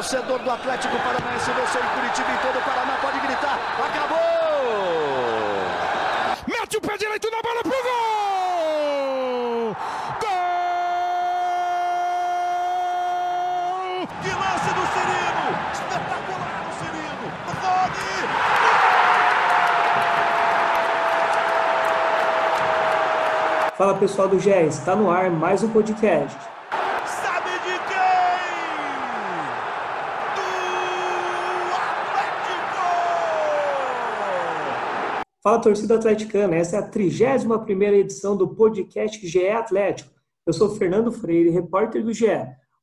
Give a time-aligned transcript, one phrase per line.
[0.00, 4.16] torcedor do Atlético Paranaense, você em Curitiba e todo o Paraná pode gritar: acabou!
[6.46, 8.16] Mete o pé direito na bola pro gol!
[10.20, 10.30] Gol!
[14.22, 15.46] Que lance do Cirino!
[15.74, 17.26] Espetacular o Cirino!
[17.60, 18.16] Rony!
[23.76, 26.38] Fala pessoal do GE, está no ar mais um podcast.
[35.42, 40.10] Fala torcida atleticana, essa é a 31ª edição do podcast GE Atlético.
[40.46, 42.26] Eu sou Fernando Freire, repórter do GE.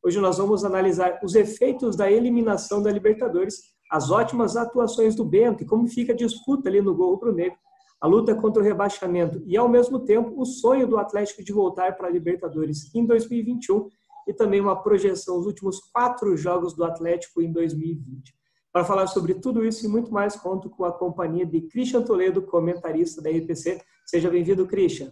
[0.04, 3.58] Hoje nós vamos analisar os efeitos da eliminação da Libertadores,
[3.92, 7.60] as ótimas atuações do Bento e como fica a disputa ali no gol rubro-negro,
[8.02, 11.96] a luta contra o rebaixamento e, ao mesmo tempo, o sonho do Atlético de voltar
[11.96, 13.88] para a Libertadores em 2021
[14.28, 18.37] e também uma projeção dos últimos quatro jogos do Atlético em 2020.
[18.78, 22.44] Para falar sobre tudo isso e muito mais, conto com a companhia de Christian Toledo,
[22.44, 23.82] comentarista da RPC.
[24.06, 25.12] Seja bem-vindo, Christian.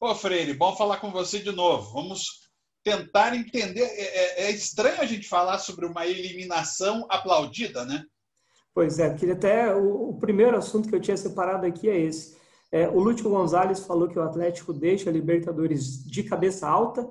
[0.00, 1.92] Ô, Freire, bom falar com você de novo.
[1.92, 2.50] Vamos
[2.82, 3.82] tentar entender.
[3.82, 8.04] É, é, é estranho a gente falar sobre uma eliminação aplaudida, né?
[8.74, 9.72] Pois é, queria até.
[9.72, 12.36] O, o, primeiro assunto que eu tinha separado aqui é esse.
[12.72, 17.08] É, o Lúcio Gonzalez falou que o Atlético deixa a Libertadores de cabeça alta.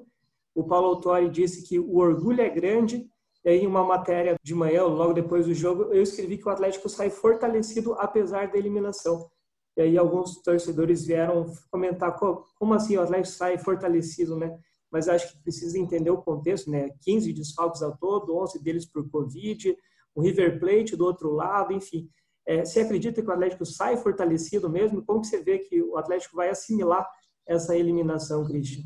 [0.53, 3.09] O Paulo Autori disse que o orgulho é grande.
[3.45, 6.89] E aí, uma matéria de manhã, logo depois do jogo, eu escrevi que o Atlético
[6.89, 9.29] sai fortalecido apesar da eliminação.
[9.77, 14.59] E aí, alguns torcedores vieram comentar como assim o Atlético sai fortalecido, né?
[14.91, 16.89] Mas acho que precisa entender o contexto, né?
[17.01, 19.75] 15 desfalques ao todo, 11 deles por Covid
[20.19, 22.09] o River Plate do outro lado, enfim.
[22.45, 25.03] É, você acredita que o Atlético sai fortalecido mesmo?
[25.05, 27.07] Como que você vê que o Atlético vai assimilar
[27.47, 28.83] essa eliminação, Christian?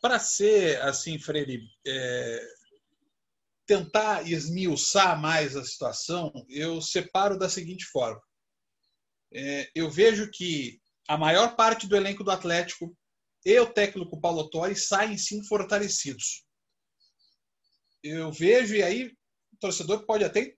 [0.00, 2.40] Para ser assim, Freire, é,
[3.66, 8.20] tentar esmiuçar mais a situação, eu separo da seguinte forma.
[9.32, 12.96] É, eu vejo que a maior parte do elenco do Atlético
[13.44, 16.44] e o técnico Paulo Torre saem sim fortalecidos.
[18.02, 19.06] Eu vejo, e aí
[19.52, 20.54] o torcedor pode até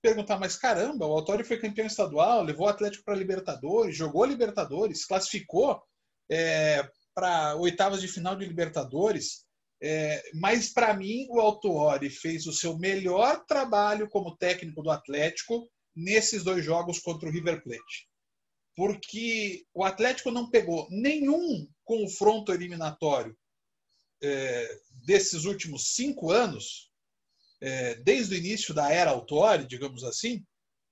[0.00, 5.04] perguntar, mas caramba, o Autori foi campeão estadual, levou o Atlético para Libertadores, jogou Libertadores,
[5.04, 5.82] classificou
[6.30, 9.44] é, para oitavas de final de Libertadores.
[9.82, 15.70] É, mas para mim, o Autori fez o seu melhor trabalho como técnico do Atlético
[15.96, 18.08] nesses dois jogos contra o River Plate.
[18.76, 23.36] Porque o Atlético não pegou nenhum confronto eliminatório
[24.22, 26.90] é, desses últimos cinco anos
[27.60, 30.44] é, desde o início da era Autori, digamos assim,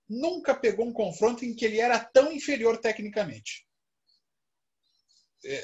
[0.09, 3.67] nunca pegou um confronto em que ele era tão inferior tecnicamente.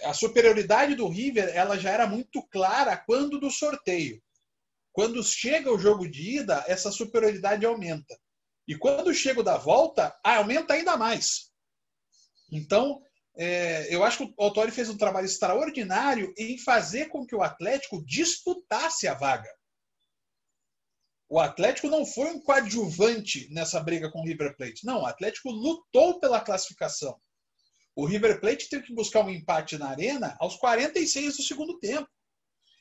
[0.05, 4.23] A superioridade do River ela já era muito clara quando do sorteio.
[4.93, 8.17] Quando chega o jogo de ida, essa superioridade aumenta.
[8.67, 11.51] E quando chega o da volta, aumenta ainda mais.
[12.51, 13.03] Então,
[13.37, 17.43] é, eu acho que o Autori fez um trabalho extraordinário em fazer com que o
[17.43, 19.53] Atlético disputasse a vaga.
[21.29, 24.87] O Atlético não foi um coadjuvante nessa briga com o River Plate.
[24.87, 27.21] Não, o Atlético lutou pela classificação.
[27.97, 32.09] O River Plate teve que buscar um empate na arena aos 46 do segundo tempo.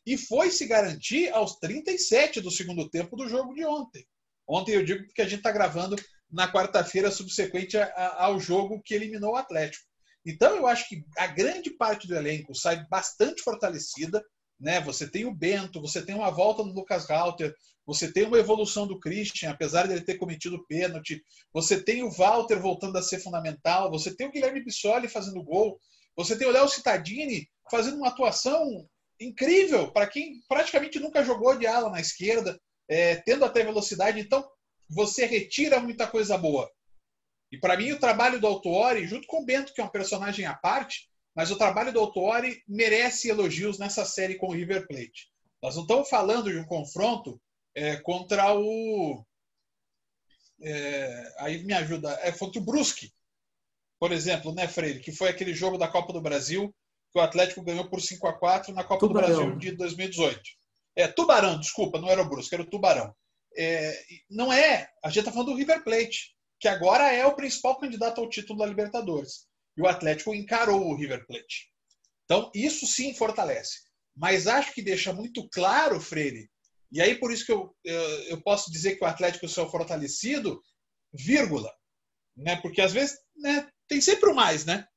[0.05, 4.05] E foi se garantir aos 37 do segundo tempo do jogo de ontem.
[4.47, 5.95] Ontem eu digo porque a gente está gravando
[6.29, 7.77] na quarta-feira subsequente
[8.17, 9.85] ao jogo que eliminou o Atlético.
[10.25, 14.23] Então eu acho que a grande parte do elenco sai bastante fortalecida.
[14.59, 14.81] Né?
[14.81, 17.53] Você tem o Bento, você tem uma volta do Lucas Halter,
[17.85, 21.21] você tem uma evolução do Christian, apesar dele ter cometido pênalti.
[21.51, 23.91] Você tem o Walter voltando a ser fundamental.
[23.91, 25.79] Você tem o Guilherme Bissoli fazendo gol.
[26.15, 28.87] Você tem o Léo Cittadini fazendo uma atuação
[29.19, 34.19] incrível para quem praticamente nunca jogou de ala na esquerda, é, tendo até velocidade.
[34.19, 34.47] Então,
[34.89, 36.69] você retira muita coisa boa.
[37.51, 40.45] E para mim, o trabalho do Autuori, junto com o Bento, que é um personagem
[40.45, 45.29] à parte, mas o trabalho do Autuori merece elogios nessa série com o River Plate.
[45.61, 47.39] Nós não estamos falando de um confronto
[47.75, 49.25] é, contra o.
[50.61, 53.11] É, aí me ajuda, é contra o Brusque,
[53.99, 54.99] por exemplo, né, Freire?
[54.99, 56.73] Que foi aquele jogo da Copa do Brasil
[57.11, 59.29] que o Atlético ganhou por 5 a 4 na Copa Tubarão.
[59.29, 60.41] do Brasil de 2018.
[60.95, 63.13] É, Tubarão, desculpa, não era o Brusque, era o Tubarão.
[63.55, 67.77] É, não é, a gente está falando do River Plate, que agora é o principal
[67.79, 69.45] candidato ao título da Libertadores.
[69.77, 71.71] E o Atlético encarou o River Plate.
[72.25, 73.81] Então, isso sim fortalece.
[74.15, 76.49] Mas acho que deixa muito claro, Freire,
[76.93, 80.61] e aí, por isso que eu, eu, eu posso dizer que o Atlético saiu fortalecido,
[81.11, 81.73] vírgula.
[82.37, 82.55] Né?
[82.61, 84.87] Porque às vezes né, tem sempre o mais, né?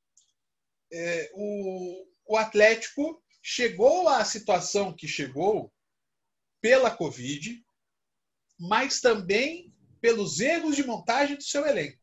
[0.93, 5.73] É, o, o Atlético chegou à situação que chegou
[6.61, 7.65] pela Covid,
[8.61, 11.99] mas também pelos erros de montagem do seu elenco.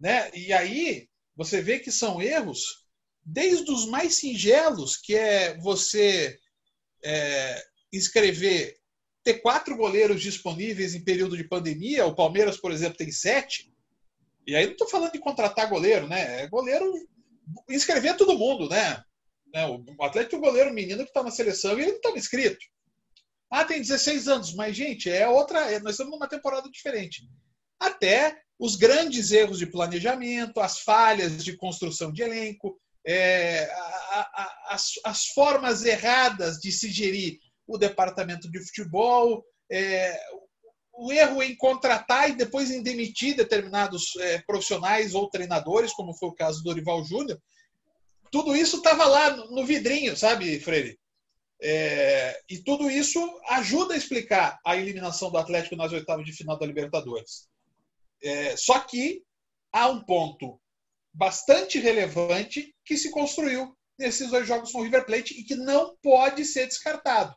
[0.00, 0.30] Né?
[0.34, 2.86] E aí você vê que são erros
[3.22, 6.38] desde os mais singelos, que é você
[7.02, 8.76] é, escrever
[9.22, 12.06] ter quatro goleiros disponíveis em período de pandemia.
[12.06, 13.72] O Palmeiras, por exemplo, tem sete.
[14.46, 16.42] E aí não estou falando de contratar goleiro, né?
[16.42, 16.92] É goleiro
[17.70, 19.02] inscrever todo mundo, né?
[19.52, 19.66] né?
[19.66, 22.64] O Atlético é o goleiro menino que está na seleção e ele não estava inscrito.
[23.50, 25.70] Ah, tem 16 anos, mas, gente, é outra.
[25.70, 27.22] É, nós estamos numa temporada diferente.
[27.78, 34.74] Até os grandes erros de planejamento, as falhas de construção de elenco, é, a, a,
[34.74, 40.18] as, as, formas erradas de se gerir o departamento de futebol, é,
[40.92, 46.28] o erro em contratar e depois em demitir determinados é, profissionais ou treinadores, como foi
[46.28, 47.40] o caso do Dorival Júnior,
[48.30, 50.98] tudo isso estava lá no vidrinho, sabe, Freire?
[51.62, 53.18] É, e tudo isso
[53.48, 57.48] ajuda a explicar a eliminação do Atlético nas oitavas de final da Libertadores.
[58.22, 59.22] É, só que
[59.72, 60.60] há um ponto
[61.12, 65.96] bastante relevante que se construiu nesses dois jogos com o River Plate e que não
[66.02, 67.34] pode ser descartado.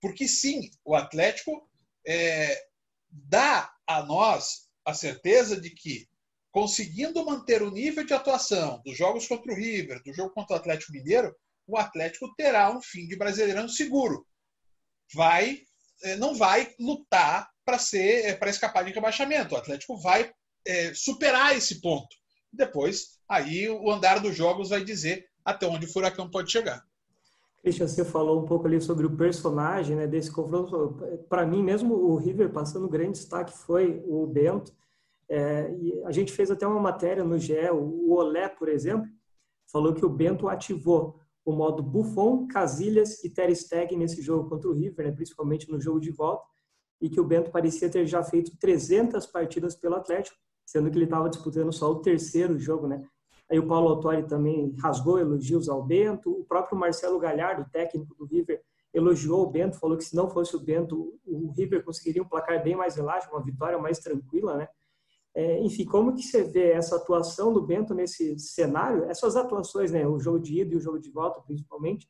[0.00, 1.68] Porque sim, o Atlético
[2.06, 2.66] é,
[3.10, 6.08] dá a nós a certeza de que,
[6.50, 10.58] conseguindo manter o nível de atuação dos jogos contra o River, do jogo contra o
[10.58, 11.34] Atlético Mineiro,
[11.66, 14.26] o Atlético terá um fim de Brasileirão seguro.
[15.14, 15.62] Vai,
[16.02, 19.54] é, não vai lutar para ser é, para escapar de rebaixamento.
[19.54, 20.32] O Atlético vai
[20.66, 22.16] é, superar esse ponto.
[22.52, 26.84] Depois, aí o andar dos jogos vai dizer até onde o furacão pode chegar.
[27.62, 30.96] Christian, você falou um pouco ali sobre o personagem né, desse confronto.
[31.28, 34.72] Para mim, mesmo o River passando grande destaque foi o Bento.
[35.28, 35.70] É,
[36.04, 39.06] a gente fez até uma matéria no GE, o Olé, por exemplo,
[39.70, 44.68] falou que o Bento ativou o modo Buffon, Casilhas e Ter Stegen nesse jogo contra
[44.68, 46.44] o River, né, principalmente no jogo de volta,
[47.00, 50.36] e que o Bento parecia ter já feito 300 partidas pelo Atlético,
[50.66, 53.02] sendo que ele estava disputando só o terceiro jogo, né?
[53.50, 56.30] Aí o Paulo Autori também rasgou elogios ao Bento.
[56.30, 58.62] O próprio Marcelo Galhardo, técnico do River,
[58.94, 62.62] elogiou o Bento, falou que se não fosse o Bento, o River conseguiria um placar
[62.62, 64.68] bem mais elástico, uma vitória mais tranquila, né?
[65.34, 69.04] É, enfim, como que você vê essa atuação do Bento nesse cenário?
[69.04, 70.06] Essas atuações, né?
[70.06, 72.08] O jogo de ida e o jogo de volta, principalmente.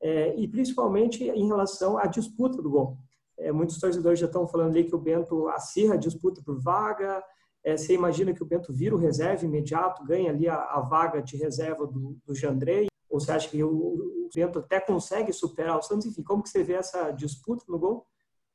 [0.00, 2.96] É, e principalmente em relação à disputa do gol.
[3.38, 7.22] É, muitos torcedores já estão falando ali que o Bento acirra a disputa por vaga,
[7.68, 11.22] é, você imagina que o Bento vira o reserva imediato, ganha ali a, a vaga
[11.22, 12.86] de reserva do, do Jandrei?
[13.10, 16.06] Ou você acha que o, o, Bento até consegue superar o Santos?
[16.06, 18.06] Enfim, como que você vê essa disputa no gol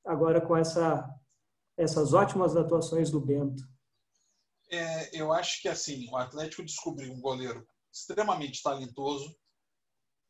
[0.04, 1.08] agora com essa,
[1.78, 3.64] essas ótimas atuações do Bento?
[4.72, 9.36] É, eu acho que assim o Atlético descobriu um goleiro extremamente talentoso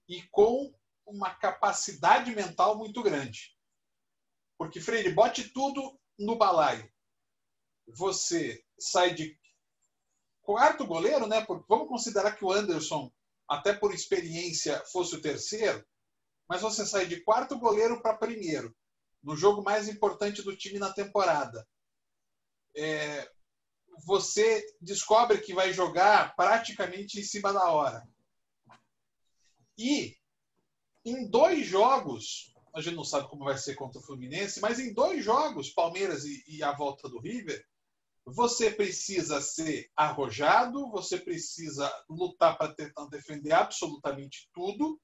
[0.09, 0.73] e com
[1.05, 3.57] uma capacidade mental muito grande.
[4.57, 6.89] Porque, Freire, bote tudo no balaio.
[7.87, 9.37] Você sai de
[10.41, 11.45] quarto goleiro, né?
[11.67, 13.11] Vamos considerar que o Anderson,
[13.47, 15.85] até por experiência, fosse o terceiro,
[16.47, 18.75] mas você sai de quarto goleiro para primeiro,
[19.23, 21.65] no jogo mais importante do time na temporada.
[22.75, 23.29] É,
[24.05, 28.07] você descobre que vai jogar praticamente em cima da hora.
[29.77, 30.17] E
[31.05, 34.93] em dois jogos, a gente não sabe como vai ser contra o Fluminense, mas em
[34.93, 37.63] dois jogos, Palmeiras e, e a volta do River,
[38.25, 44.99] você precisa ser arrojado, você precisa lutar para tentar defender absolutamente tudo.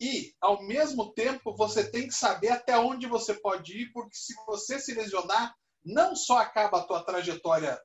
[0.00, 4.34] E, ao mesmo tempo, você tem que saber até onde você pode ir, porque se
[4.46, 7.78] você se lesionar, não só acaba a tua trajetória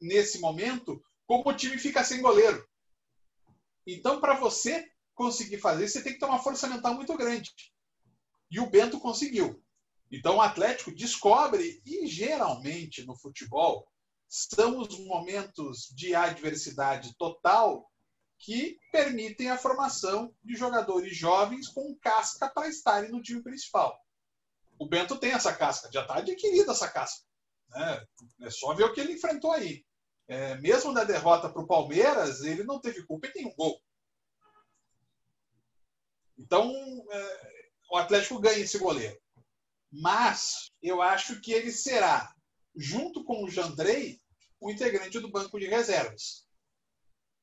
[0.00, 2.64] nesse momento, como o time fica sem goleiro.
[3.86, 7.50] Então, para você conseguir fazer, você tem que ter uma força mental muito grande.
[8.50, 9.60] E o Bento conseguiu.
[10.10, 13.86] Então o Atlético descobre, e geralmente no futebol,
[14.28, 17.90] são os momentos de adversidade total
[18.38, 23.98] que permitem a formação de jogadores jovens com casca para estarem no time principal.
[24.78, 27.24] O Bento tem essa casca, já está adquirida essa casca.
[27.70, 28.06] Né?
[28.42, 29.84] É só ver o que ele enfrentou aí.
[30.28, 33.80] É, mesmo na derrota para o Palmeiras, ele não teve culpa em nenhum gol.
[36.36, 36.70] Então,
[37.10, 37.60] é,
[37.90, 39.18] o Atlético ganha esse goleiro.
[40.00, 42.34] Mas eu acho que ele será,
[42.74, 44.20] junto com o Jandrei,
[44.60, 46.46] o integrante do banco de reservas.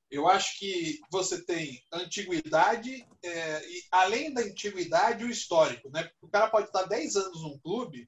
[0.09, 5.89] Eu acho que você tem antiguidade é, e, além da antiguidade, o histórico.
[5.89, 6.07] Né?
[6.21, 8.07] O cara pode estar 10 anos num clube,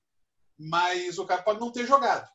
[0.57, 2.29] mas o cara pode não ter jogado.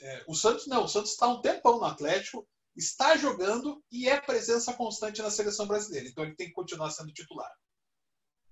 [0.00, 0.84] É, o Santos não.
[0.84, 5.68] O Santos está um tempão no Atlético, está jogando e é presença constante na seleção
[5.68, 6.08] brasileira.
[6.08, 7.52] Então ele tem que continuar sendo titular.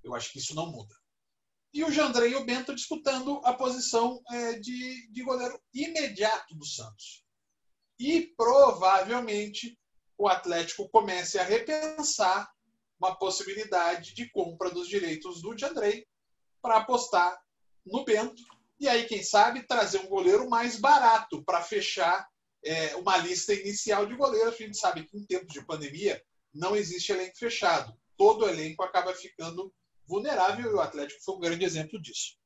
[0.05, 0.95] Eu acho que isso não muda.
[1.73, 6.65] E o Jandrei e o Bento disputando a posição é, de, de goleiro imediato do
[6.65, 7.25] Santos.
[7.99, 9.79] E provavelmente
[10.17, 12.51] o Atlético comece a repensar
[12.99, 16.07] uma possibilidade de compra dos direitos do Jandrei
[16.61, 17.39] para apostar
[17.87, 18.43] no Bento
[18.81, 22.29] e aí, quem sabe, trazer um goleiro mais barato para fechar
[22.65, 24.55] é, uma lista inicial de goleiros.
[24.55, 26.23] A gente sabe que em tempos de pandemia
[26.55, 27.93] não existe elenco fechado.
[28.17, 29.75] Todo elenco acaba ficando
[30.09, 32.37] vulnerável e o Atlético foi um grande exemplo disso.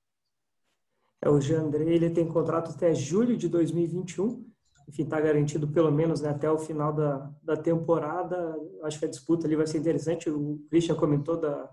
[1.22, 4.44] É, o Jandrei ele tem contrato até julho de 2021.
[4.88, 8.56] Enfim, está garantido pelo menos né, até o final da, da temporada.
[8.82, 10.28] Acho que a disputa ali vai ser interessante.
[10.28, 11.70] O Christian comentou da,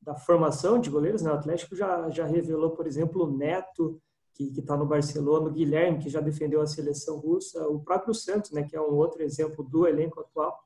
[0.00, 1.22] da formação de goleiros.
[1.22, 1.30] Né?
[1.30, 3.98] O Atlético já, já revelou, por exemplo, o Neto,
[4.34, 8.50] que está no Barcelona, o Guilherme, que já defendeu a seleção russa, o próprio Santos,
[8.50, 10.58] né, que é um outro exemplo do elenco atual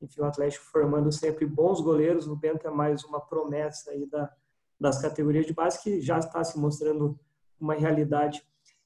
[0.00, 2.26] enfim, o Atlético formando sempre bons goleiros.
[2.26, 4.30] O Bento é mais uma promessa aí da,
[4.78, 7.18] das categorias de base que já está se mostrando
[7.60, 8.42] uma realidade.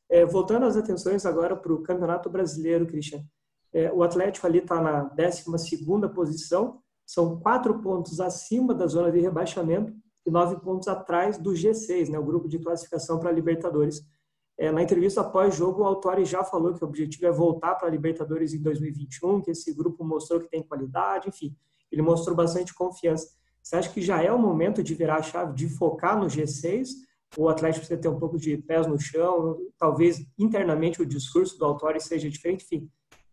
[0.09, 3.25] É, voltando as atenções agora para o Campeonato Brasileiro, Christian.
[3.73, 5.45] É, o Atlético ali está na 12
[6.12, 9.93] posição, são quatro pontos acima da zona de rebaixamento
[10.26, 14.05] e nove pontos atrás do G6, né, o grupo de classificação para Libertadores.
[14.61, 17.88] É, na entrevista após jogo, o Autori já falou que o objetivo é voltar para
[17.88, 21.57] a Libertadores em 2021, que esse grupo mostrou que tem qualidade, enfim,
[21.90, 23.26] ele mostrou bastante confiança.
[23.62, 26.88] Você acha que já é o momento de virar a chave, de focar no G6?
[27.38, 31.64] O Atlético precisa ter um pouco de pés no chão, talvez internamente o discurso do
[31.64, 32.90] Autori seja diferente, enfim.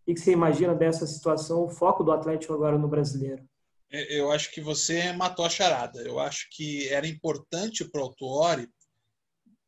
[0.08, 3.44] O que você imagina dessa situação, o foco do Atlético agora no brasileiro?
[3.92, 6.00] É, eu acho que você matou a charada.
[6.04, 8.70] Eu acho que era importante para o Autori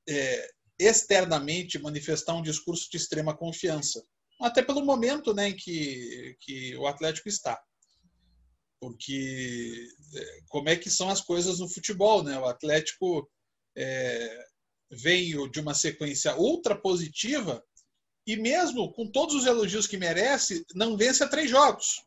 [0.08, 4.04] é, externamente manifestar um discurso de extrema confiança.
[4.42, 7.62] Até pelo momento né, em que, que o Atlético está.
[8.80, 12.24] Porque é, como é que são as coisas no futebol?
[12.24, 12.40] Né?
[12.40, 13.30] O Atlético
[13.78, 14.46] é,
[14.90, 17.62] veio de uma sequência ultra positiva
[18.26, 22.02] e mesmo com todos os elogios que merece, não vence a três jogos.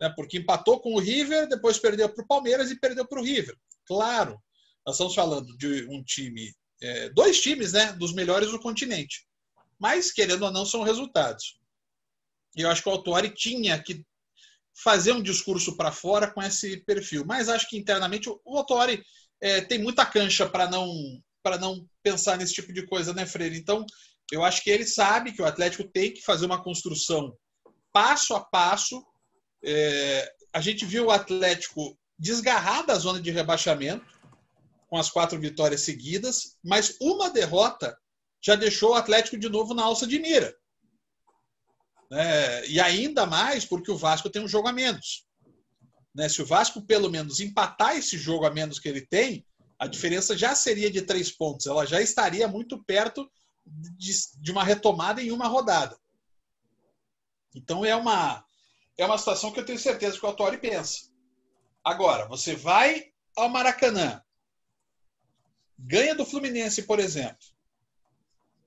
[0.00, 0.08] Né?
[0.16, 3.56] Porque empatou com o River, depois perdeu para o Palmeiras e perdeu para o River.
[3.84, 4.40] Claro,
[4.86, 9.26] nós estamos falando de um time é, dois times né, dos melhores do continente.
[9.78, 11.58] Mas, querendo ou não, são resultados.
[12.56, 14.04] E eu acho que o Autori tinha que
[14.82, 17.24] fazer um discurso para fora com esse perfil.
[17.26, 19.02] Mas acho que internamente o Autori
[19.40, 20.92] é, tem muita cancha para não
[21.42, 23.56] para não pensar nesse tipo de coisa, né, Freire?
[23.56, 23.86] Então,
[24.30, 27.34] eu acho que ele sabe que o Atlético tem que fazer uma construção
[27.90, 29.02] passo a passo.
[29.64, 34.19] É, a gente viu o Atlético desgarrar da zona de rebaixamento
[34.90, 37.96] com as quatro vitórias seguidas, mas uma derrota
[38.42, 40.52] já deixou o Atlético de novo na alça de mira.
[42.12, 45.24] É, e ainda mais porque o Vasco tem um jogo a menos.
[46.12, 46.28] Né?
[46.28, 49.46] Se o Vasco pelo menos empatar esse jogo a menos que ele tem,
[49.78, 51.66] a diferença já seria de três pontos.
[51.66, 53.30] Ela já estaria muito perto
[53.64, 55.96] de, de uma retomada em uma rodada.
[57.54, 58.44] Então é uma
[58.98, 61.08] é uma situação que eu tenho certeza que o Autori pensa.
[61.82, 63.06] Agora, você vai
[63.36, 64.20] ao Maracanã,
[65.86, 67.38] ganha do Fluminense, por exemplo,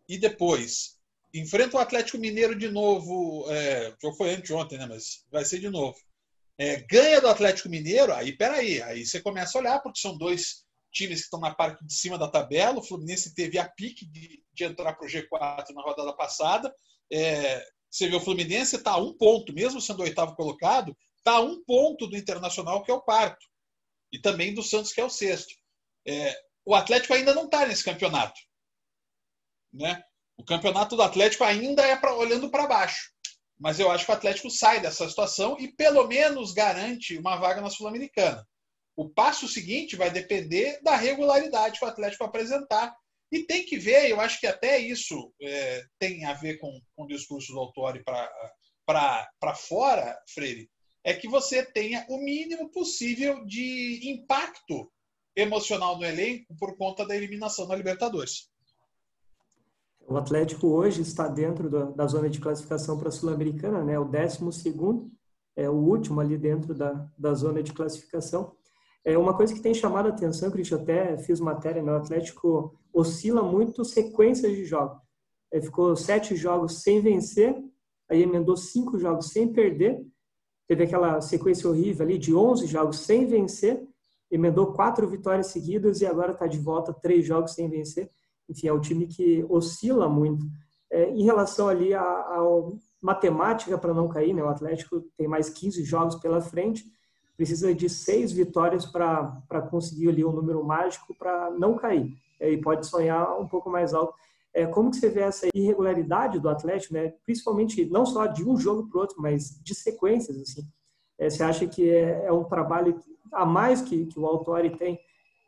[0.08, 1.00] e depois
[1.34, 5.98] enfrenta o Atlético Mineiro de novo, é, foi anteontem, né, mas vai ser de novo,
[6.58, 10.64] é, ganha do Atlético Mineiro, aí peraí, aí você começa a olhar, porque são dois
[10.92, 14.44] times que estão na parte de cima da tabela, o Fluminense teve a pique de,
[14.54, 16.74] de entrar para o G4 na rodada passada,
[17.12, 21.34] é, você vê o Fluminense está a um ponto, mesmo sendo o oitavo colocado, está
[21.34, 23.46] a um ponto do Internacional, que é o quarto,
[24.12, 25.54] e também do Santos, que é o sexto.
[26.06, 28.40] É, o Atlético ainda não está nesse campeonato.
[29.72, 30.02] Né?
[30.38, 33.12] O campeonato do Atlético ainda é pra, olhando para baixo.
[33.60, 37.62] Mas eu acho que o Atlético sai dessa situação e pelo menos garante uma vaga
[37.62, 38.46] na Sul-Americana.
[38.96, 42.96] O passo seguinte vai depender da regularidade que o Atlético apresentar.
[43.32, 47.04] E tem que ver, eu acho que até isso é, tem a ver com, com
[47.04, 50.70] o discurso do Autori para fora, Freire,
[51.04, 54.93] é que você tenha o mínimo possível de impacto
[55.36, 58.50] emocional no elenco por conta da eliminação da Libertadores.
[60.08, 63.98] O Atlético hoje está dentro da, da zona de classificação para a Sul-Americana, né?
[63.98, 64.40] O 12
[65.56, 68.56] é o último ali dentro da, da zona de classificação.
[69.06, 71.92] É uma coisa que tem chamado a atenção, Cristian, até fiz matéria, né?
[71.92, 75.02] O Atlético oscila muito sequências de jogos.
[75.52, 77.56] Ele ficou sete jogos sem vencer,
[78.10, 80.04] aí emendou cinco jogos sem perder,
[80.68, 83.86] teve aquela sequência horrível ali de 11 jogos sem vencer,
[84.34, 88.10] emendou quatro vitórias seguidas e agora está de volta três jogos sem vencer.
[88.50, 90.46] Enfim, é um time que oscila muito.
[90.92, 92.40] É, em relação ali à
[93.02, 96.84] matemática para não cair, né, o Atlético tem mais 15 jogos pela frente,
[97.38, 102.12] precisa de seis vitórias para conseguir ali um número mágico para não cair.
[102.40, 104.14] E pode sonhar um pouco mais alto.
[104.54, 107.14] É, como que você vê essa irregularidade do Atlético, né?
[107.26, 110.38] principalmente não só de um jogo para o outro, mas de sequências?
[110.38, 110.68] Assim.
[111.20, 113.00] É, você acha que é, é, um trabalho
[113.32, 115.00] a mais que, que o Autori tem?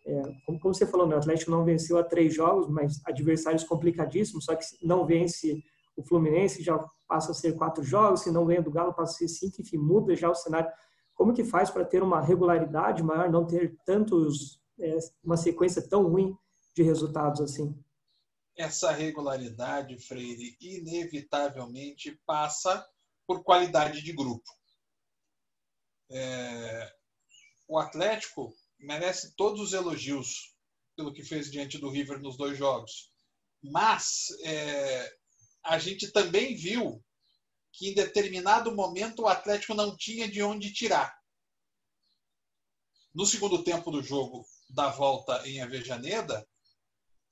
[0.06, 1.16] É, como, como, você falou, né?
[1.16, 5.64] o Atlético não venceu há três jogos, mas adversários complicadíssimos, só que não vence
[5.98, 9.18] o Fluminense, já passa a ser quatro jogos, se não ganha do Galo, passa a
[9.18, 10.70] ser cinco, enfim, muda já o cenário.
[11.16, 16.08] Como que faz para ter uma regularidade maior, não ter tantos, é, uma sequência tão
[16.08, 16.36] ruim
[16.76, 17.74] de resultados assim?
[18.58, 22.86] essa regularidade, Freire, inevitavelmente passa
[23.28, 24.50] por qualidade de grupo.
[26.10, 26.94] É,
[27.68, 30.56] o Atlético merece todos os elogios
[30.96, 33.12] pelo que fez diante do River nos dois jogos,
[33.62, 35.16] mas é,
[35.64, 37.04] a gente também viu
[37.74, 41.14] que em determinado momento o Atlético não tinha de onde tirar.
[43.14, 46.48] No segundo tempo do jogo da volta em Avejaneda,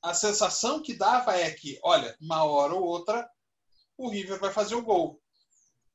[0.01, 3.29] a sensação que dava é que, olha, uma hora ou outra,
[3.97, 5.22] o River vai fazer o gol.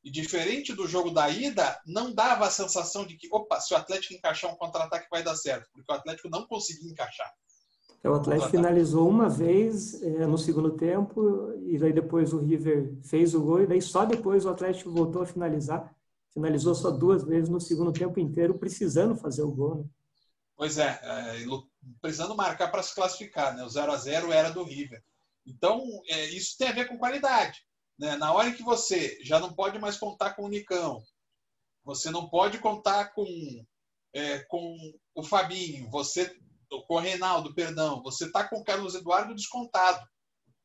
[0.05, 3.77] E diferente do jogo da ida, não dava a sensação de que, opa, se o
[3.77, 7.31] Atlético encaixar um contra-ataque vai dar certo, porque o Atlético não conseguia encaixar.
[8.03, 12.95] É, o Atlético finalizou uma vez é, no segundo tempo, e daí depois o River
[13.03, 15.93] fez o gol, e daí só depois o Atlético voltou a finalizar.
[16.33, 19.77] Finalizou só duas vezes no segundo tempo inteiro, precisando fazer o gol.
[19.77, 19.85] Né?
[20.57, 21.47] Pois é, é
[22.01, 23.57] precisando marcar para se classificar.
[23.57, 23.65] Né?
[23.65, 25.03] O 0 a 0 era do River.
[25.47, 27.67] Então, é, isso tem a ver com qualidade.
[27.99, 28.17] Né?
[28.17, 31.03] Na hora que você já não pode mais contar com o Nicão,
[31.85, 33.27] você não pode contar com,
[34.15, 34.77] é, com
[35.15, 36.37] o Fabinho, você
[36.87, 40.07] com o Reinaldo, perdão, você está com o Carlos Eduardo descontado,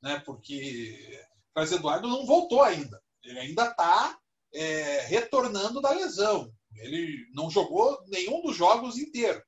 [0.01, 0.19] né?
[0.25, 3.01] porque o Carlos Eduardo não voltou ainda.
[3.23, 4.19] Ele ainda está
[4.53, 6.53] é, retornando da lesão.
[6.75, 9.41] Ele não jogou nenhum dos jogos inteiro.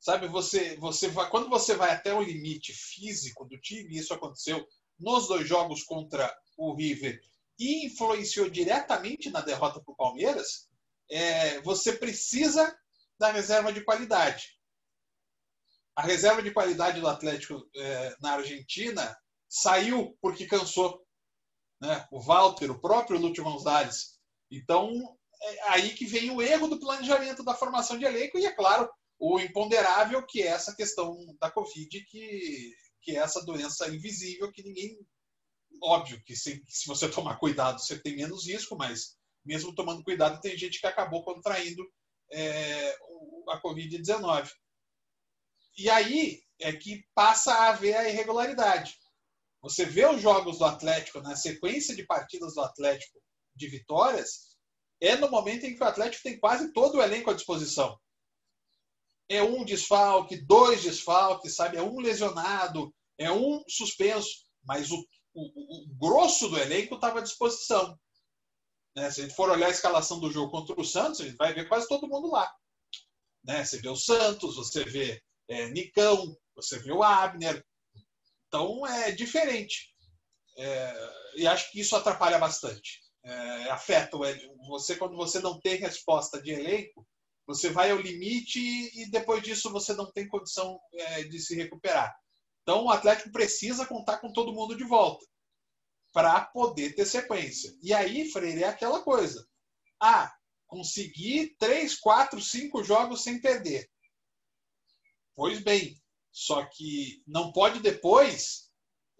[0.00, 4.66] Sabe, você, você vai, quando você vai até o limite físico do time, isso aconteceu
[5.02, 7.20] nos dois jogos contra o River
[7.58, 10.68] e influenciou diretamente na derrota para o Palmeiras,
[11.10, 12.74] é, você precisa
[13.18, 14.58] da reserva de qualidade.
[15.94, 19.16] A reserva de qualidade do Atlético é, na Argentina
[19.48, 21.04] saiu porque cansou.
[21.80, 22.06] Né?
[22.10, 24.18] O Walter, o próprio Lúcio Gonzalez.
[24.50, 24.90] Então,
[25.42, 28.88] é aí que vem o erro do planejamento da formação de elenco e, é claro,
[29.18, 34.62] o imponderável que é essa questão da Covid, que, que é essa doença invisível que
[34.62, 34.98] ninguém.
[35.82, 40.40] Óbvio que se, se você tomar cuidado você tem menos risco, mas mesmo tomando cuidado,
[40.40, 41.82] tem gente que acabou contraindo
[42.30, 42.96] é,
[43.48, 44.50] a Covid-19.
[45.76, 48.96] E aí é que passa a haver a irregularidade.
[49.60, 53.20] Você vê os jogos do Atlético, na sequência de partidas do Atlético
[53.54, 54.56] de vitórias,
[55.00, 57.98] é no momento em que o Atlético tem quase todo o elenco à disposição
[59.28, 61.76] é um desfalque, dois desfalques, sabe?
[61.76, 65.04] É um lesionado, é um suspenso, mas o,
[65.34, 67.98] o, o grosso do elenco estava à disposição.
[68.94, 69.10] Né?
[69.10, 71.54] Se a gente for olhar a escalação do jogo contra o Santos, a gente vai
[71.54, 72.52] ver quase todo mundo lá.
[73.44, 73.64] Né?
[73.64, 77.64] Você vê o Santos, você vê é, Nicão, você vê o Abner.
[78.48, 79.92] Então é diferente.
[80.56, 83.00] É, e acho que isso atrapalha bastante.
[83.24, 84.18] É, afeta
[84.68, 87.06] você quando você não tem resposta de elenco
[87.46, 92.14] você vai ao limite e depois disso você não tem condição é, de se recuperar.
[92.62, 95.24] Então o Atlético precisa contar com todo mundo de volta
[96.12, 97.74] para poder ter sequência.
[97.82, 99.46] E aí, Freire, é aquela coisa.
[100.00, 100.32] Ah,
[100.66, 103.90] conseguir três, quatro, cinco jogos sem perder.
[105.34, 106.00] Pois bem,
[106.30, 108.70] só que não pode depois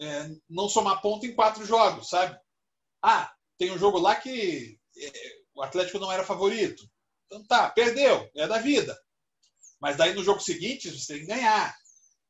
[0.00, 2.38] é, não somar ponto em quatro jogos, sabe?
[3.02, 5.12] Ah, tem um jogo lá que é,
[5.54, 6.82] o Atlético não era favorito.
[7.32, 8.94] Então tá, perdeu, é da vida.
[9.80, 11.74] Mas daí no jogo seguinte você tem que ganhar.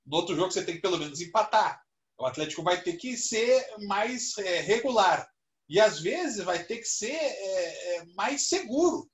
[0.06, 1.82] No outro jogo você tem que pelo menos empatar.
[2.16, 5.28] O Atlético vai ter que ser mais é, regular.
[5.68, 9.10] E às vezes vai ter que ser é, é, mais seguro.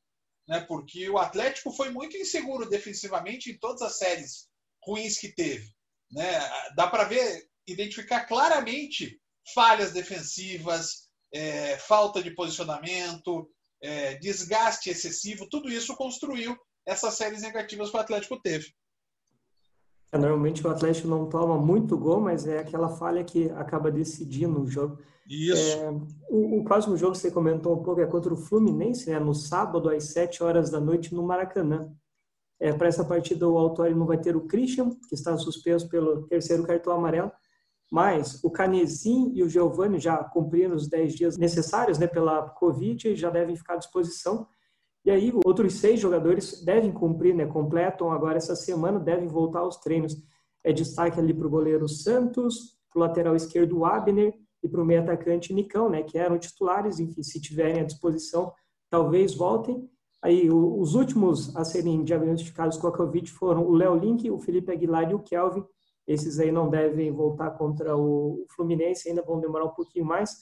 [0.47, 0.61] Né?
[0.61, 4.49] Porque o Atlético foi muito inseguro defensivamente em todas as séries
[4.85, 5.73] ruins que teve.
[6.13, 6.39] Né?
[6.77, 9.19] Dá para ver, identificar claramente
[9.55, 13.51] falhas defensivas, é, falta de posicionamento,
[13.83, 18.67] é, desgaste excessivo, tudo isso construiu essas séries negativas que o Atlético teve.
[20.11, 24.61] É, normalmente o Atlético não toma muito gol, mas é aquela falha que acaba decidindo
[24.61, 24.99] o jogo.
[25.29, 25.79] Isso.
[25.79, 25.91] É,
[26.31, 29.35] o, o, próximo jogo que você comentou um pouco é contra o Fluminense, né, no
[29.35, 31.93] sábado às 7 horas da noite no Maracanã.
[32.59, 36.27] É, Para essa partida o Autori não vai ter o Christian, que está suspenso pelo
[36.27, 37.31] terceiro cartão amarelo,
[37.91, 43.09] mas o Canesim e o Giovanni já cumpriram os 10 dias necessários né, pela Covid
[43.09, 44.47] e já devem ficar à disposição.
[45.05, 47.47] E aí, outros seis jogadores devem cumprir, né?
[47.47, 50.15] Completam agora essa semana, devem voltar aos treinos.
[50.63, 54.85] É destaque ali para o goleiro Santos, para o lateral esquerdo Abner e para o
[54.85, 56.03] meio atacante Nicão, né?
[56.03, 58.53] Que eram titulares, enfim, se tiverem à disposição,
[58.91, 59.89] talvez voltem.
[60.21, 64.73] Aí, os últimos a serem diagnosticados com a Covid foram o Léo Link, o Felipe
[64.73, 65.65] Aguilar e o Kelvin.
[66.09, 70.39] Esses aí não devem voltar contra o Fluminense, ainda vão demorar um pouquinho mais.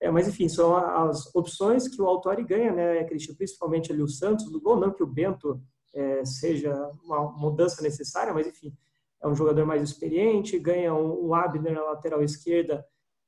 [0.00, 3.34] É, mas, enfim, são as opções que o Autori ganha, né, Cristian?
[3.34, 5.60] Principalmente ali o Santos do gol, não que o Bento
[5.94, 8.74] é, seja uma mudança necessária, mas, enfim,
[9.22, 12.82] é um jogador mais experiente, ganha um, um Abner na lateral esquerda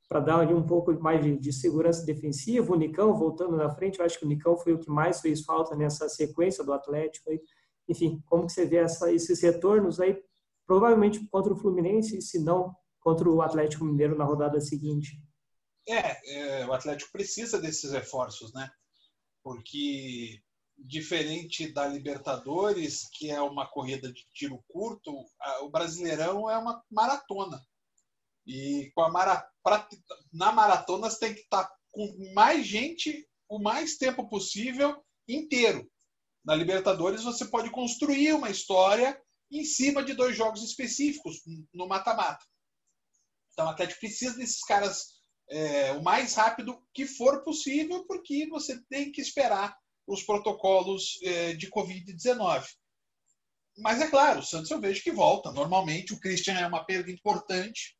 [0.09, 2.73] para dar ali um pouco mais de, de, segurança defensiva.
[2.73, 5.43] O Nicão voltando na frente, eu acho que o Nicão foi o que mais fez
[5.43, 7.31] falta nessa sequência do Atlético.
[7.31, 7.41] Aí.
[7.89, 10.19] Enfim, como que você vê essa, esses retornos aí,
[10.67, 15.21] provavelmente contra o Fluminense, se não contra o Atlético Mineiro na rodada seguinte?
[15.89, 18.71] É, é, o Atlético precisa desses reforços, né?
[19.43, 20.41] Porque
[20.79, 25.13] diferente da Libertadores, que é uma corrida de tiro curto,
[25.63, 27.61] o Brasileirão é uma maratona.
[28.47, 29.49] E com a mara...
[30.33, 35.89] na maratona você tem que estar com mais gente o mais tempo possível inteiro.
[36.45, 39.21] Na Libertadores você pode construir uma história
[39.61, 42.45] em cima de dois jogos específicos no mata-mata.
[43.53, 48.83] Então o Atlético precisa desses caras é, o mais rápido que for possível, porque você
[48.89, 52.67] tem que esperar os protocolos é, de Covid-19.
[53.79, 55.53] Mas é claro, o Santos eu vejo que volta.
[55.53, 57.97] Normalmente o Christian é uma perda importante.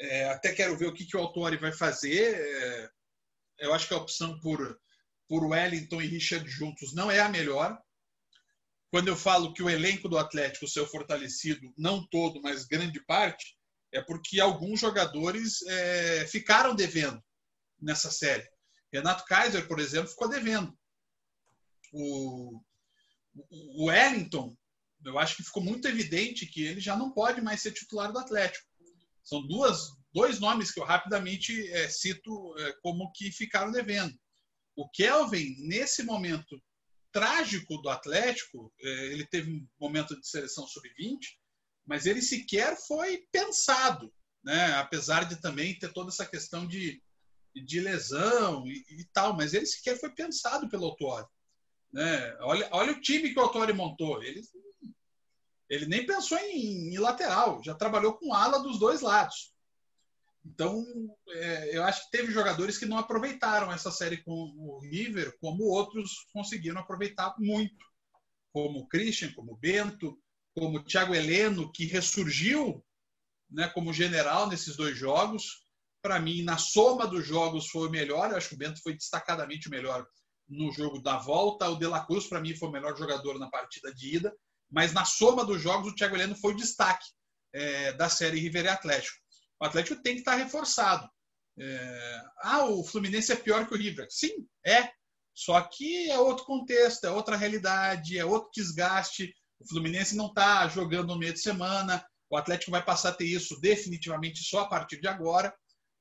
[0.00, 2.34] É, até quero ver o que, que o Autori vai fazer.
[2.34, 2.90] É,
[3.60, 4.78] eu acho que a opção por,
[5.28, 7.78] por Wellington e Richard juntos não é a melhor.
[8.90, 13.56] Quando eu falo que o elenco do Atlético ser fortalecido, não todo, mas grande parte,
[13.92, 17.22] é porque alguns jogadores é, ficaram devendo
[17.80, 18.48] nessa série.
[18.92, 20.76] Renato Kaiser, por exemplo, ficou devendo.
[21.92, 22.60] O,
[23.50, 24.56] o Wellington,
[25.04, 28.18] eu acho que ficou muito evidente que ele já não pode mais ser titular do
[28.18, 28.66] Atlético.
[29.22, 34.18] São duas, dois nomes que eu rapidamente é, cito é, como que ficaram devendo.
[34.74, 36.62] O Kelvin, nesse momento
[37.12, 41.18] trágico do Atlético, é, ele teve um momento de seleção sub-20,
[41.86, 44.12] mas ele sequer foi pensado,
[44.44, 44.74] né?
[44.74, 47.02] apesar de também ter toda essa questão de,
[47.54, 51.26] de lesão e, e tal, mas ele sequer foi pensado pelo Autori.
[51.92, 52.36] Né?
[52.40, 54.22] Olha, olha o time que o Autori montou.
[54.22, 54.42] Ele,
[55.68, 59.52] ele nem pensou em, em lateral, já trabalhou com ala dos dois lados.
[60.48, 60.84] Então,
[61.28, 65.64] é, eu acho que teve jogadores que não aproveitaram essa série com o River, como
[65.64, 67.84] outros conseguiram aproveitar muito,
[68.50, 70.18] como o Christian, como o Bento,
[70.54, 72.82] como o Thiago Heleno, que ressurgiu
[73.50, 75.66] né, como general nesses dois jogos.
[76.00, 78.30] Para mim, na soma dos jogos, foi o melhor.
[78.30, 80.06] Eu acho que o Bento foi destacadamente o melhor
[80.48, 81.68] no jogo da volta.
[81.68, 84.34] O De La Cruz, para mim, foi o melhor jogador na partida de ida.
[84.70, 87.04] Mas na soma dos jogos, o Thiago Heleno foi o destaque
[87.52, 89.27] é, da série River e Atlético.
[89.60, 91.08] O Atlético tem que estar reforçado.
[91.58, 92.22] É...
[92.42, 94.06] Ah, o Fluminense é pior que o River.
[94.10, 94.90] Sim, é.
[95.34, 99.32] Só que é outro contexto, é outra realidade, é outro desgaste.
[99.60, 102.04] O Fluminense não está jogando no meio de semana.
[102.30, 105.54] O Atlético vai passar a ter isso definitivamente só a partir de agora.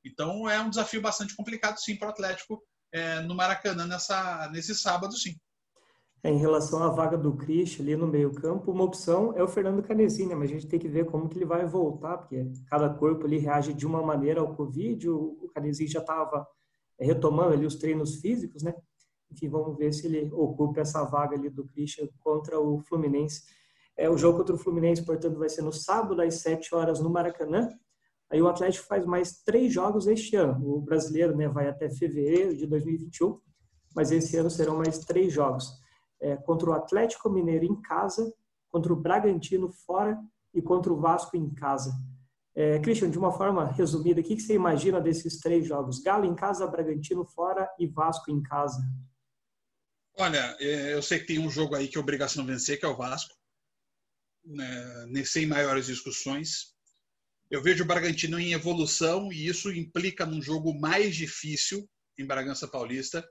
[0.04, 4.76] Então é um desafio bastante complicado, sim, para o Atlético é, no Maracanã nessa, nesse
[4.76, 5.36] sábado, sim.
[6.24, 9.84] É, em relação à vaga do Christian ali no meio-campo, uma opção é o Fernando
[9.84, 13.26] Canezinha, mas a gente tem que ver como que ele vai voltar, porque cada corpo
[13.26, 15.10] ali reage de uma maneira ao Covid.
[15.10, 16.46] O, Canezinha já estava
[17.00, 18.74] retomando ali os treinos físicos, né?
[19.32, 23.44] Enfim, vamos ver se ele ocupa essa vaga ali do Christian contra o Fluminense.
[23.96, 27.10] É, o jogo contra o Fluminense, portanto, vai ser no sábado, às 7 horas, no
[27.10, 27.70] Maracanã.
[28.30, 30.78] Aí o Atlético faz mais três jogos este ano.
[30.78, 33.40] O brasileiro né, vai até fevereiro de 2021,
[33.96, 35.72] mas esse ano serão mais três jogos.
[36.20, 38.34] É, contra o Atlético Mineiro em casa,
[38.70, 40.20] contra o Bragantino fora
[40.54, 41.94] e contra o Vasco em casa.
[42.56, 46.00] É, Christian, de uma forma resumida, o que você imagina desses três jogos?
[46.00, 48.82] Galo em casa, Bragantino fora e Vasco em casa.
[50.18, 52.90] Olha, é, eu sei que tem um jogo aí que é obrigação vencer, que é
[52.90, 53.36] o Vasco,
[54.44, 56.76] né, sem maiores discussões.
[57.52, 62.68] Eu vejo o Bragantino em evolução e isso implica num jogo mais difícil em Bragança
[62.68, 63.24] Paulista.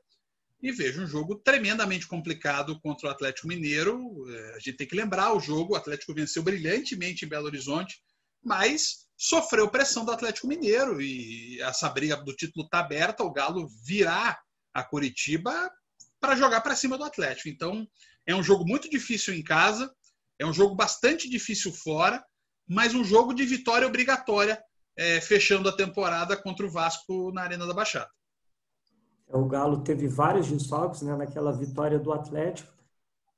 [0.62, 4.00] E vejo um jogo tremendamente complicado contra o Atlético Mineiro.
[4.30, 8.00] É, a gente tem que lembrar o jogo: o Atlético venceu brilhantemente em Belo Horizonte,
[8.42, 13.22] mas sofreu pressão do Atlético Mineiro e essa briga do título está aberta.
[13.22, 14.38] O Galo virá
[14.74, 15.70] a Curitiba
[16.20, 17.48] para jogar para cima do Atlético.
[17.48, 17.86] Então,
[18.26, 19.90] é um jogo muito difícil em casa,
[20.38, 22.24] é um jogo bastante difícil fora,
[22.68, 24.60] mas um jogo de vitória obrigatória,
[24.96, 28.10] é, fechando a temporada contra o Vasco na Arena da Baixada.
[29.28, 32.72] O Galo teve vários desfalques né, naquela vitória do Atlético.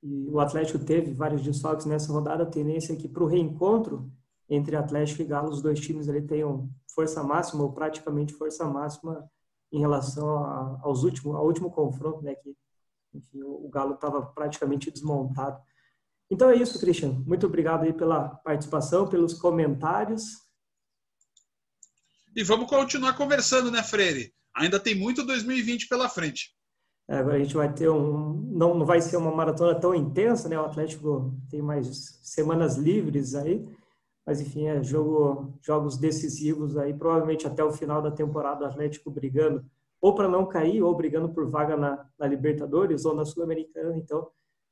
[0.01, 4.11] e o Atlético teve vários desfalques nessa rodada, a tendência é que para o reencontro
[4.49, 9.29] entre Atlético e Galo, os dois times tenham força máxima ou praticamente força máxima
[9.71, 12.55] em relação a, aos últimos, ao último confronto, né, que
[13.13, 15.61] enfim, o Galo estava praticamente desmontado.
[16.29, 17.23] Então é isso, Christian.
[17.25, 20.47] Muito obrigado aí pela participação, pelos comentários.
[22.35, 24.31] E vamos continuar conversando, né, Freire?
[24.59, 26.51] Ainda tem muito 2020 pela frente.
[27.07, 28.33] É, agora a gente vai ter um.
[28.51, 30.59] Não, não vai ser uma maratona tão intensa, né?
[30.59, 33.65] O Atlético tem mais semanas livres aí.
[34.25, 36.93] Mas, enfim, é jogo, jogos decisivos aí.
[36.93, 39.65] Provavelmente até o final da temporada, o Atlético brigando
[40.01, 43.97] ou para não cair, ou brigando por vaga na, na Libertadores ou na Sul-Americana.
[43.97, 44.29] Então,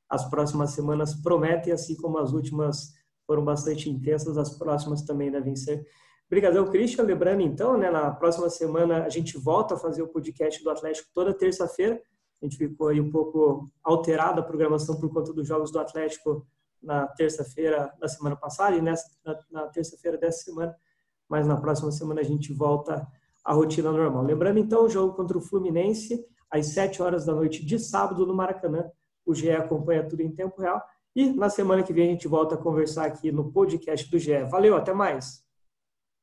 [0.09, 2.93] as próximas semanas prometem, assim como as últimas
[3.25, 5.85] foram bastante intensas, as próximas também devem ser.
[6.27, 7.03] Obrigadão, Christian.
[7.03, 11.09] Lembrando, então, né, na próxima semana a gente volta a fazer o podcast do Atlético
[11.13, 12.01] toda terça-feira.
[12.41, 16.45] A gente ficou aí um pouco alterada a programação por conta dos jogos do Atlético
[16.83, 20.75] na terça-feira da semana passada e nessa, na, na terça-feira dessa semana.
[21.29, 23.07] Mas na próxima semana a gente volta
[23.43, 24.23] à rotina normal.
[24.23, 28.35] Lembrando, então, o jogo contra o Fluminense às 7 horas da noite de sábado no
[28.35, 28.89] Maracanã.
[29.25, 30.81] O GE acompanha tudo em tempo real.
[31.15, 34.43] E na semana que vem a gente volta a conversar aqui no podcast do GE.
[34.43, 35.46] Valeu, até mais!